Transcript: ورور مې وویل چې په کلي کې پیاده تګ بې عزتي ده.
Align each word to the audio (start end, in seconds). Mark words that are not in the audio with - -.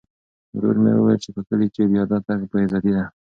ورور 0.55 0.75
مې 0.83 0.91
وویل 0.95 1.19
چې 1.23 1.29
په 1.35 1.41
کلي 1.47 1.67
کې 1.73 1.83
پیاده 1.91 2.17
تګ 2.27 2.39
بې 2.49 2.59
عزتي 2.65 2.91
ده. 2.95 3.03